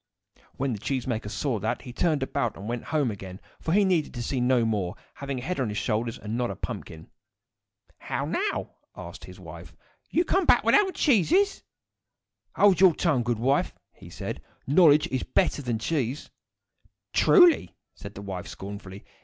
[0.57, 3.85] When the cheese maker saw that, he turned about and went home again, for he
[3.85, 7.11] needed to see no more, having a head on his shoulders, and not a pumpkin.
[7.99, 9.75] "How now?" asked his wife.
[10.09, 11.61] "You come back without the cheeses?"
[12.55, 14.41] "Hold your tongue, good wife!" he said.
[14.65, 16.31] "Knowledge is better than cheese."
[17.13, 19.05] "Truly!" said the wife, scornfully.